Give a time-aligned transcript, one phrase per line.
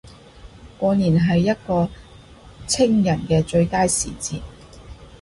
[0.79, 1.87] 過年係一個
[2.65, 4.41] 清人既最佳時節